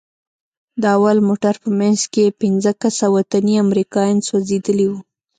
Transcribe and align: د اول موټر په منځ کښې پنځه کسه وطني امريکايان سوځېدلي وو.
د 0.81 0.83
اول 0.95 1.17
موټر 1.27 1.55
په 1.63 1.69
منځ 1.79 1.99
کښې 2.13 2.25
پنځه 2.41 2.71
کسه 2.81 3.05
وطني 3.15 3.55
امريکايان 3.65 4.17
سوځېدلي 4.27 4.87
وو. 4.89 4.99